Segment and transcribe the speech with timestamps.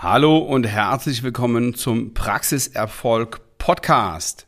[0.00, 4.46] Hallo und herzlich willkommen zum Praxiserfolg Podcast.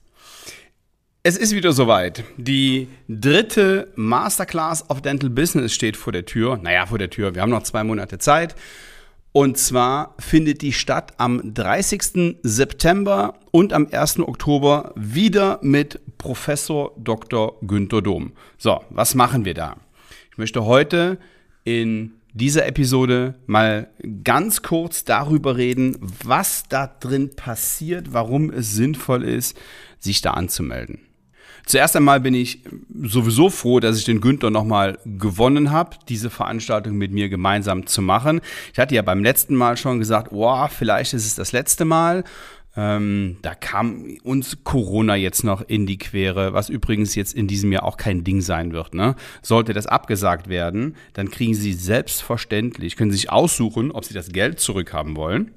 [1.25, 2.23] Es ist wieder soweit.
[2.37, 6.57] Die dritte Masterclass of Dental Business steht vor der Tür.
[6.57, 7.35] Naja, vor der Tür.
[7.35, 8.55] Wir haben noch zwei Monate Zeit.
[9.33, 12.37] Und zwar findet die statt am 30.
[12.45, 14.21] September und am 1.
[14.21, 17.59] Oktober wieder mit Professor Dr.
[17.63, 18.35] Günther Dom.
[18.57, 19.79] So, was machen wir da?
[20.31, 21.19] Ich möchte heute
[21.65, 23.89] in dieser Episode mal
[24.25, 29.57] ganz kurz darüber reden, was da drin passiert, warum es sinnvoll ist,
[29.99, 31.01] sich da anzumelden.
[31.67, 32.65] Zuerst einmal bin ich
[33.03, 38.03] sowieso froh, dass ich den Günther nochmal gewonnen habe, diese Veranstaltung mit mir gemeinsam zu
[38.03, 38.41] machen.
[38.73, 42.25] Ich hatte ja beim letzten Mal schon gesagt, oh, vielleicht ist es das letzte Mal.
[42.77, 47.73] Ähm, da kam uns Corona jetzt noch in die Quere, was übrigens jetzt in diesem
[47.73, 48.95] Jahr auch kein Ding sein wird.
[48.95, 49.17] Ne?
[49.43, 54.31] Sollte das abgesagt werden, dann kriegen Sie selbstverständlich, können Sie sich aussuchen, ob Sie das
[54.31, 55.51] Geld zurückhaben wollen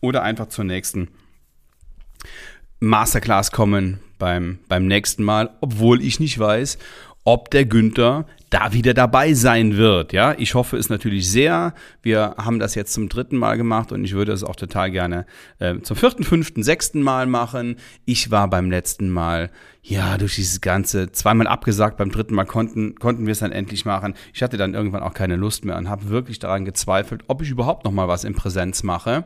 [0.00, 1.08] oder einfach zur nächsten
[2.78, 6.78] Masterclass kommen beim, beim nächsten Mal, obwohl ich nicht weiß,
[7.24, 10.12] ob der Günther da wieder dabei sein wird.
[10.12, 11.72] Ja, ich hoffe es natürlich sehr.
[12.02, 15.24] Wir haben das jetzt zum dritten Mal gemacht und ich würde es auch total gerne
[15.60, 17.76] äh, zum vierten, fünften, sechsten Mal machen.
[18.04, 19.50] Ich war beim letzten Mal,
[19.82, 21.96] ja, durch dieses Ganze zweimal abgesagt.
[21.96, 24.14] Beim dritten Mal konnten, konnten wir es dann endlich machen.
[24.34, 27.50] Ich hatte dann irgendwann auch keine Lust mehr und habe wirklich daran gezweifelt, ob ich
[27.50, 29.24] überhaupt noch mal was in Präsenz mache.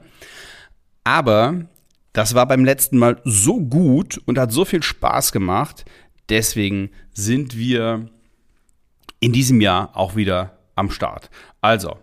[1.03, 1.65] Aber
[2.13, 5.87] das war beim letzten Mal so gut und hat so viel Spaß gemacht.
[6.29, 8.09] Deswegen sind wir
[9.21, 11.31] in diesem Jahr auch wieder am Start.
[11.61, 11.99] Also,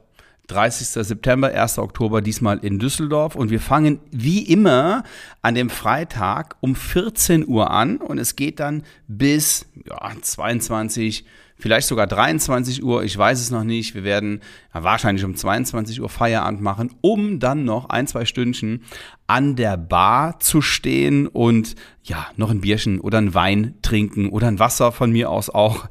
[0.48, 0.88] 30.
[0.88, 1.80] September, 1.
[1.80, 3.36] Oktober, diesmal in Düsseldorf.
[3.36, 5.04] Und wir fangen wie immer
[5.42, 11.26] an dem Freitag um 14 Uhr an und es geht dann bis ja, 22
[11.62, 13.94] vielleicht sogar 23 Uhr, ich weiß es noch nicht.
[13.94, 14.42] Wir werden
[14.74, 18.84] ja, wahrscheinlich um 22 Uhr Feierabend machen, um dann noch ein, zwei Stündchen
[19.28, 24.48] an der Bar zu stehen und ja, noch ein Bierchen oder ein Wein trinken oder
[24.48, 25.88] ein Wasser von mir aus auch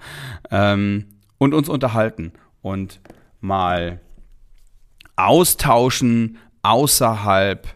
[0.50, 1.06] ähm,
[1.40, 3.00] und uns unterhalten und
[3.40, 4.00] mal
[5.16, 7.66] austauschen außerhalb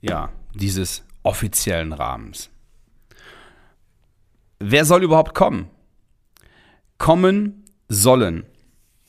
[0.00, 2.50] ja, dieses offiziellen Rahmens.
[4.58, 5.70] Wer soll überhaupt kommen?
[6.98, 8.44] Kommen sollen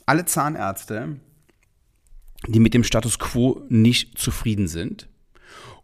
[0.06, 1.20] alle Zahnärzte,
[2.48, 5.10] die mit dem Status quo nicht zufrieden sind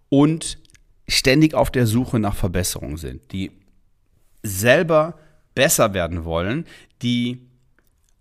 [0.09, 0.59] und
[1.07, 3.51] ständig auf der Suche nach Verbesserung sind, die
[4.43, 5.17] selber
[5.55, 6.67] besser werden wollen,
[7.01, 7.50] die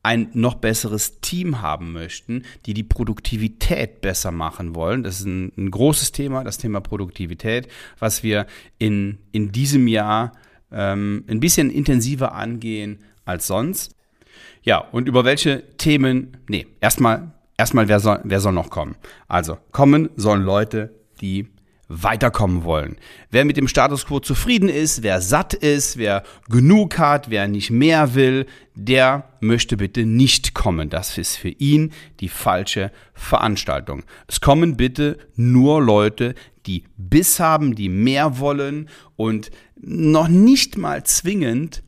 [0.03, 5.03] ein noch besseres Team haben möchten, die die Produktivität besser machen wollen.
[5.03, 7.69] Das ist ein, ein großes Thema, das Thema Produktivität,
[7.99, 8.47] was wir
[8.79, 10.33] in, in diesem Jahr
[10.73, 13.95] ähm, ein bisschen intensiver angehen als sonst.
[14.63, 18.97] Ja, und über welche Themen, nee, erstmal, erstmal, wer soll, wer soll noch kommen?
[19.29, 21.49] Also, kommen sollen Leute, die
[21.91, 22.97] weiterkommen wollen.
[23.31, 27.71] Wer mit dem Status quo zufrieden ist, wer satt ist, wer genug hat, wer nicht
[27.71, 28.47] mehr will,
[28.77, 30.89] der möchte bitte nicht kommen.
[30.89, 34.05] Das ist für ihn die falsche Veranstaltung.
[34.29, 36.37] Es kommen bitte nur Leute,
[36.67, 41.83] die Biss haben, die mehr wollen und noch nicht mal zwingend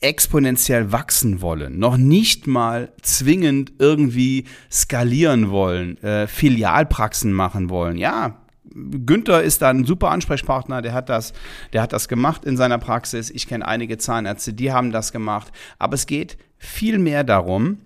[0.00, 7.96] exponentiell wachsen wollen, noch nicht mal zwingend irgendwie skalieren wollen, äh, Filialpraxen machen wollen.
[7.96, 8.36] Ja,
[8.74, 11.32] Günther ist da ein super Ansprechpartner, der hat das,
[11.72, 13.30] der hat das gemacht in seiner Praxis.
[13.30, 15.52] Ich kenne einige Zahnärzte, die haben das gemacht.
[15.78, 17.78] Aber es geht viel mehr darum,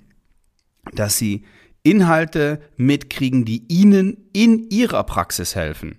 [0.93, 1.45] dass sie
[1.83, 5.97] Inhalte mitkriegen, die ihnen in ihrer Praxis helfen.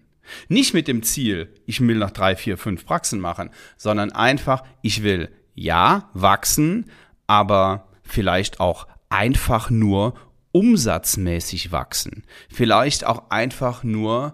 [0.47, 5.03] Nicht mit dem Ziel, ich will noch drei, vier, fünf Praxen machen, sondern einfach, ich
[5.03, 6.89] will ja, wachsen,
[7.27, 10.13] aber vielleicht auch einfach nur
[10.51, 12.23] umsatzmäßig wachsen.
[12.49, 14.33] Vielleicht auch einfach nur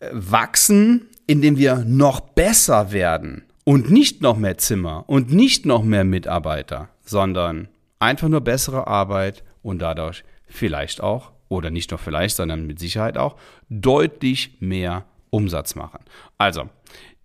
[0.00, 5.82] äh, wachsen, indem wir noch besser werden und nicht noch mehr Zimmer und nicht noch
[5.82, 7.68] mehr Mitarbeiter, sondern
[7.98, 13.18] einfach nur bessere Arbeit und dadurch vielleicht auch, oder nicht nur vielleicht, sondern mit Sicherheit
[13.18, 13.36] auch,
[13.68, 16.00] deutlich mehr Umsatz machen.
[16.38, 16.68] Also,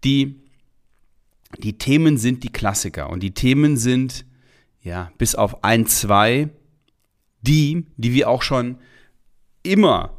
[0.03, 0.42] die
[1.57, 4.25] die Themen sind die Klassiker und die Themen sind,
[4.81, 6.49] ja, bis auf ein, zwei,
[7.41, 8.77] die, die wir auch schon
[9.63, 10.11] immer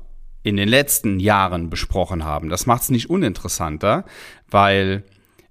[0.43, 2.49] in den letzten Jahren besprochen haben.
[2.49, 4.05] Das macht es nicht uninteressanter,
[4.51, 5.05] weil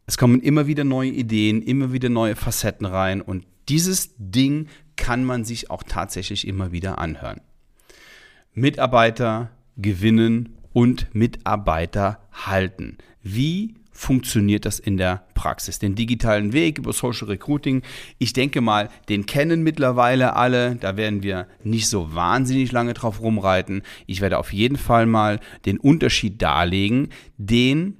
[0.05, 5.23] es kommen immer wieder neue Ideen, immer wieder neue Facetten rein und dieses Ding kann
[5.23, 7.41] man sich auch tatsächlich immer wieder anhören.
[8.53, 12.97] Mitarbeiter gewinnen und Mitarbeiter halten.
[13.21, 15.79] Wie funktioniert das in der Praxis?
[15.79, 17.83] Den digitalen Weg über Social Recruiting,
[18.17, 20.75] ich denke mal, den kennen mittlerweile alle.
[20.75, 23.83] Da werden wir nicht so wahnsinnig lange drauf rumreiten.
[24.07, 27.97] Ich werde auf jeden Fall mal den Unterschied darlegen, den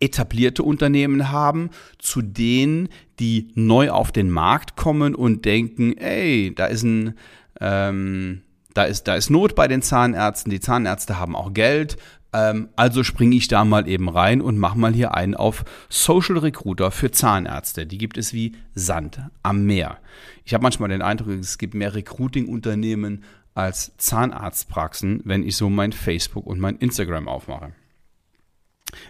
[0.00, 2.88] etablierte Unternehmen haben, zu denen,
[3.18, 7.14] die neu auf den Markt kommen und denken, ey, da ist ein,
[7.60, 8.42] ähm,
[8.74, 11.96] da ist, da ist Not bei den Zahnärzten, die Zahnärzte haben auch Geld,
[12.36, 16.36] ähm, also springe ich da mal eben rein und mache mal hier einen auf Social
[16.36, 17.86] Recruiter für Zahnärzte.
[17.86, 19.98] Die gibt es wie Sand am Meer.
[20.44, 23.24] Ich habe manchmal den Eindruck, es gibt mehr Recruiting-Unternehmen
[23.54, 27.72] als Zahnarztpraxen, wenn ich so mein Facebook und mein Instagram aufmache.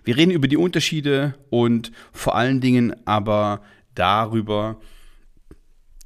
[0.05, 3.61] Wir reden über die Unterschiede und vor allen Dingen aber
[3.97, 4.79] darüber,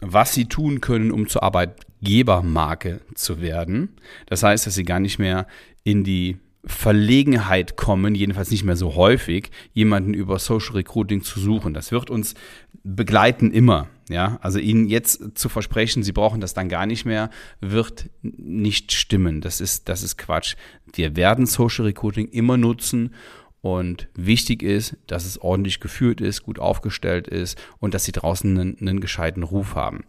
[0.00, 3.96] was sie tun können, um zur Arbeitgebermarke zu werden.
[4.24, 5.46] Das heißt, dass sie gar nicht mehr
[5.84, 11.72] in die Verlegenheit kommen, jedenfalls nicht mehr so häufig, jemanden über Social Recruiting zu suchen.
[11.72, 12.34] Das wird uns
[12.82, 13.88] begleiten immer.
[14.10, 17.30] Ja, also Ihnen jetzt zu versprechen, Sie brauchen das dann gar nicht mehr,
[17.60, 19.40] wird nicht stimmen.
[19.40, 20.56] Das ist, das ist Quatsch.
[20.92, 23.14] Wir werden Social Recruiting immer nutzen
[23.62, 28.58] und wichtig ist, dass es ordentlich geführt ist, gut aufgestellt ist und dass Sie draußen
[28.58, 30.04] einen, einen gescheiten Ruf haben.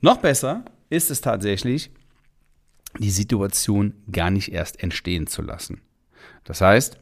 [0.00, 1.90] Noch besser ist es tatsächlich,
[2.98, 5.80] die Situation gar nicht erst entstehen zu lassen.
[6.44, 6.98] Das heißt,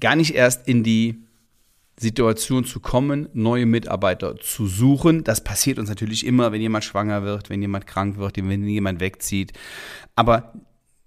[0.00, 1.22] gar nicht erst in die
[1.98, 5.24] Situation zu kommen, neue Mitarbeiter zu suchen.
[5.24, 9.00] Das passiert uns natürlich immer, wenn jemand schwanger wird, wenn jemand krank wird, wenn jemand
[9.00, 9.52] wegzieht.
[10.14, 10.52] Aber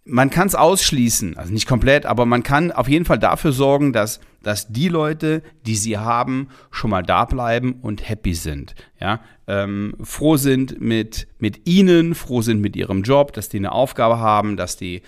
[0.04, 3.94] man kann es ausschließen, also nicht komplett, aber man kann auf jeden Fall dafür sorgen,
[3.94, 8.76] dass, dass die Leute, die sie haben, schon mal da bleiben und happy sind.
[9.00, 13.72] Ja, ähm, froh sind mit, mit ihnen, froh sind mit ihrem Job, dass die eine
[13.72, 15.02] Aufgabe haben, dass die,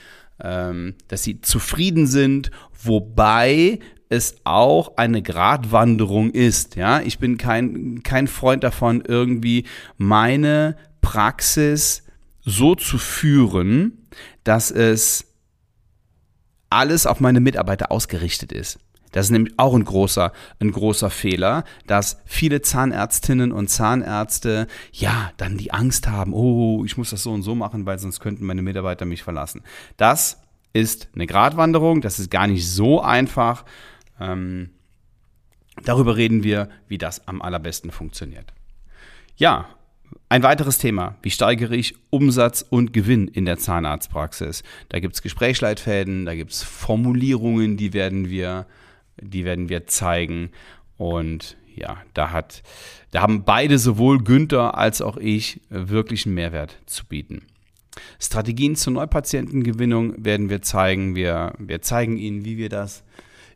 [0.44, 2.52] ähm, dass sie zufrieden sind,
[2.84, 3.80] wobei
[4.10, 6.76] es auch eine Gratwanderung ist.
[6.76, 9.66] Ja, ich bin kein, kein Freund davon, irgendwie
[9.98, 12.04] meine Praxis
[12.42, 14.08] so zu führen,
[14.44, 15.28] dass es
[16.70, 18.80] alles auf meine Mitarbeiter ausgerichtet ist.
[19.12, 25.32] Das ist nämlich auch ein großer, ein großer Fehler, dass viele Zahnärztinnen und Zahnärzte ja
[25.38, 28.46] dann die Angst haben, oh, ich muss das so und so machen, weil sonst könnten
[28.46, 29.64] meine Mitarbeiter mich verlassen.
[29.98, 30.42] Das
[30.74, 33.66] ist eine Gratwanderung, das ist gar nicht so einfach.
[34.20, 34.70] Ähm,
[35.84, 38.54] darüber reden wir, wie das am allerbesten funktioniert.
[39.36, 39.68] Ja,
[40.30, 44.64] ein weiteres Thema, wie steigere ich Umsatz und Gewinn in der Zahnarztpraxis?
[44.90, 48.66] Da gibt es Gesprächsleitfäden, da gibt es Formulierungen, die werden wir,
[49.20, 50.52] die werden wir zeigen.
[50.98, 52.64] Und ja, da, hat,
[53.12, 57.44] da haben beide, sowohl Günther als auch ich, wirklich einen Mehrwert zu bieten.
[58.20, 61.16] Strategien zur Neupatientengewinnung werden wir zeigen.
[61.16, 63.04] Wir, wir zeigen Ihnen, wie wir das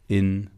[0.07, 0.50] in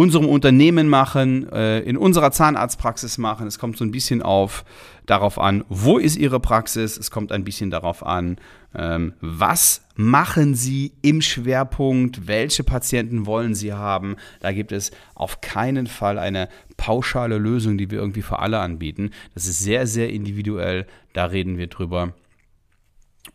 [0.00, 3.46] unserem Unternehmen machen, äh, in unserer Zahnarztpraxis machen.
[3.46, 4.64] Es kommt so ein bisschen auf
[5.04, 6.96] darauf an, wo ist Ihre Praxis.
[6.96, 8.38] Es kommt ein bisschen darauf an,
[8.74, 14.16] ähm, was machen Sie im Schwerpunkt, welche Patienten wollen Sie haben.
[14.40, 16.48] Da gibt es auf keinen Fall eine
[16.78, 19.10] pauschale Lösung, die wir irgendwie für alle anbieten.
[19.34, 20.86] Das ist sehr, sehr individuell.
[21.12, 22.14] Da reden wir drüber.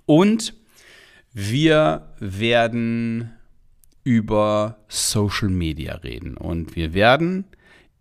[0.08, 0.56] Und
[1.32, 3.35] wir werden
[4.06, 6.38] über Social Media reden.
[6.38, 7.44] Und wir werden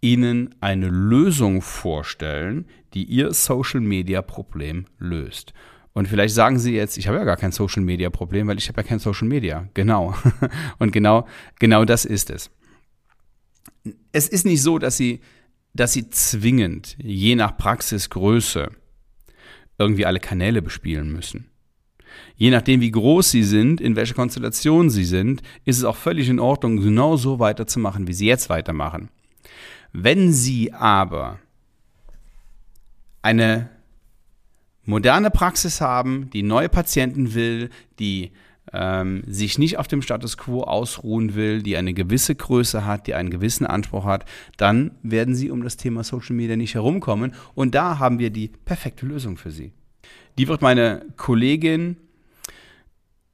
[0.01, 5.55] Ihnen eine Lösung vorstellen, die Ihr Social Media Problem löst.
[5.95, 8.69] Und vielleicht sagen Sie jetzt, ich habe ja gar kein Social Media Problem, weil ich
[8.69, 9.69] habe ja kein Social Media.
[9.75, 10.15] Genau.
[10.79, 11.27] Und genau,
[11.59, 12.51] genau das ist es.
[14.13, 15.21] Es ist nicht so, dass Sie,
[15.73, 18.71] dass Sie zwingend, je nach Praxisgröße,
[19.79, 21.49] irgendwie alle Kanäle bespielen müssen.
[22.37, 26.29] Je nachdem, wie groß sie sind, in welcher Konstellation sie sind, ist es auch völlig
[26.29, 29.09] in Ordnung, genau so weiterzumachen, wie sie jetzt weitermachen.
[29.93, 31.39] Wenn sie aber
[33.23, 33.71] eine
[34.85, 38.33] moderne Praxis haben, die neue Patienten will, die
[38.73, 43.15] ähm, sich nicht auf dem Status quo ausruhen will, die eine gewisse Größe hat, die
[43.15, 44.25] einen gewissen Anspruch hat,
[44.57, 47.35] dann werden sie um das Thema Social Media nicht herumkommen.
[47.55, 49.73] Und da haben wir die perfekte Lösung für sie.
[50.39, 51.97] Die wird meine Kollegin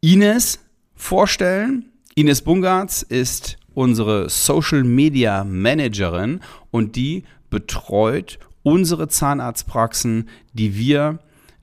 [0.02, 0.61] Ines
[0.95, 1.92] vorstellen.
[2.14, 6.40] Ines Bungartz ist unsere Social Media Managerin
[6.71, 11.19] und die betreut unsere Zahnarztpraxen, die wir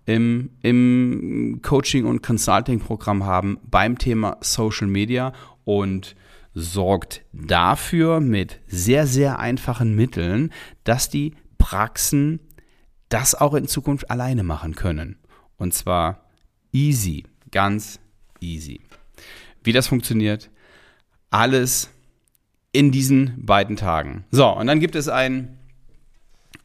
[0.05, 5.33] im, im Coaching- und Consulting-Programm haben beim Thema Social Media
[5.65, 6.15] und
[6.53, 10.53] sorgt dafür mit sehr, sehr einfachen Mitteln,
[10.83, 12.39] dass die Praxen
[13.09, 15.17] das auch in Zukunft alleine machen können.
[15.57, 16.29] Und zwar
[16.71, 17.99] easy, ganz
[18.41, 18.81] easy.
[19.63, 20.49] Wie das funktioniert,
[21.29, 21.89] alles
[22.71, 24.25] in diesen beiden Tagen.
[24.31, 25.57] So, und dann gibt es ein,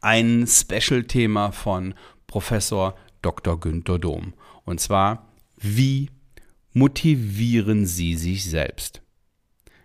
[0.01, 1.95] ein Special-Thema von
[2.27, 3.59] Professor Dr.
[3.59, 4.35] Günther Dom.
[4.65, 6.11] Und zwar, wie
[6.73, 9.01] motivieren Sie sich selbst?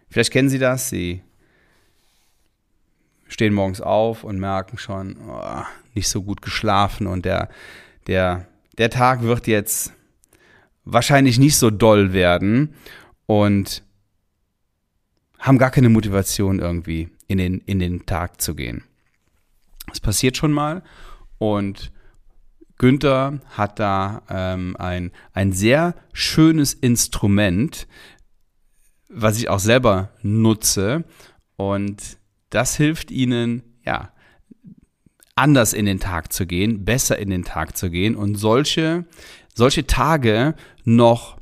[0.09, 1.21] Vielleicht kennen Sie das, Sie
[3.27, 5.63] stehen morgens auf und merken schon, oh,
[5.93, 7.49] nicht so gut geschlafen und der,
[8.07, 9.93] der, der Tag wird jetzt
[10.87, 12.73] wahrscheinlich nicht so doll werden
[13.25, 13.83] und
[15.39, 18.83] haben gar keine Motivation irgendwie in den, in den Tag zu gehen.
[19.87, 20.83] Das passiert schon mal
[21.37, 21.91] und
[22.77, 27.87] Günther hat da ähm, ein, ein sehr schönes Instrument,
[29.09, 31.03] was ich auch selber nutze
[31.55, 32.17] und
[32.49, 34.11] das hilft ihnen, ja,
[35.35, 39.05] anders in den Tag zu gehen, besser in den Tag zu gehen und solche,
[39.57, 40.53] solche Tage
[40.85, 41.37] noch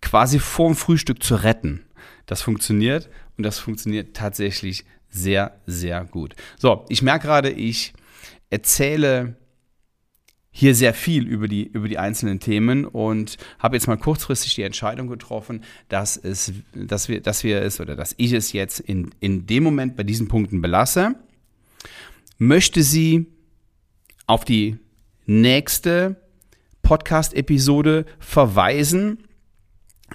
[0.00, 1.84] quasi vorm Frühstück zu retten.
[2.26, 6.36] Das funktioniert und das funktioniert tatsächlich sehr, sehr gut.
[6.56, 7.92] So, ich merke gerade, ich
[8.50, 9.36] erzähle
[10.52, 14.62] hier sehr viel über die, über die einzelnen Themen und habe jetzt mal kurzfristig die
[14.62, 19.10] Entscheidung getroffen, dass, es, dass, wir, dass wir es oder dass ich es jetzt in,
[19.18, 21.16] in dem Moment bei diesen Punkten belasse.
[22.38, 23.26] Möchte sie
[24.26, 24.78] auf die
[25.26, 26.25] nächste
[26.86, 29.24] Podcast-Episode verweisen.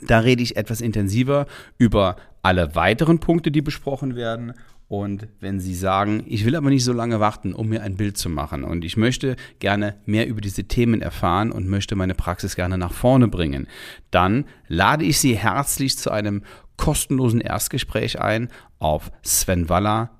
[0.07, 1.45] Da rede ich etwas intensiver
[1.77, 4.53] über alle weiteren Punkte, die besprochen werden
[4.87, 8.17] und wenn Sie sagen, ich will aber nicht so lange warten, um mir ein Bild
[8.17, 12.55] zu machen und ich möchte gerne mehr über diese Themen erfahren und möchte meine Praxis
[12.57, 13.67] gerne nach vorne bringen,
[14.09, 16.43] dann lade ich Sie herzlich zu einem
[16.77, 18.49] kostenlosen Erstgespräch ein
[18.79, 20.15] auf svenwaller.de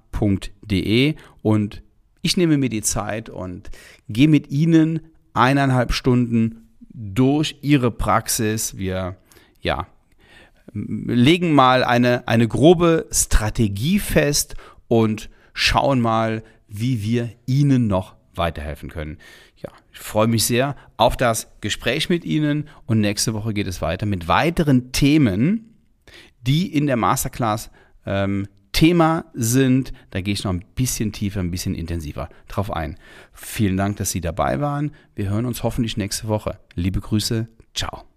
[1.42, 1.82] und
[2.22, 3.72] ich nehme mir die Zeit und
[4.10, 5.00] gehe mit Ihnen
[5.34, 8.78] eineinhalb Stunden durch Ihre Praxis.
[8.78, 9.18] Wir
[9.62, 9.88] ja,
[10.74, 14.56] legen mal eine, eine grobe Strategie fest
[14.88, 19.18] und schauen mal, wie wir Ihnen noch weiterhelfen können.
[19.58, 23.82] Ja, ich freue mich sehr auf das Gespräch mit Ihnen und nächste Woche geht es
[23.82, 25.76] weiter mit weiteren Themen,
[26.42, 27.70] die in der Masterclass
[28.06, 28.48] ähm,
[28.82, 29.94] Thema sind.
[30.10, 32.98] Da gehe ich noch ein bisschen tiefer, ein bisschen intensiver drauf ein.
[33.32, 34.90] Vielen Dank, dass Sie dabei waren.
[35.14, 36.58] Wir hören uns hoffentlich nächste Woche.
[36.74, 38.11] Liebe Grüße, ciao.